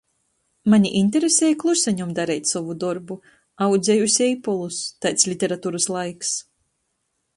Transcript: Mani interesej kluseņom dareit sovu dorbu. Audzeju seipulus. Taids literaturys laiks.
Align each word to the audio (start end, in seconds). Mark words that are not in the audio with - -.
Mani 0.73 0.91
interesej 1.01 1.49
kluseņom 1.63 2.15
dareit 2.19 2.53
sovu 2.53 2.77
dorbu. 2.85 3.19
Audzeju 3.67 4.09
seipulus. 4.15 4.81
Taids 5.07 5.29
literaturys 5.33 5.91
laiks. 5.99 6.33